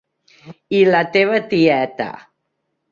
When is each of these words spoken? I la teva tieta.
I 0.79 0.81
la 0.95 1.03
teva 1.19 1.39
tieta. 1.55 2.11